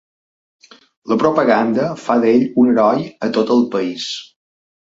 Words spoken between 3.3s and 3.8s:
tot el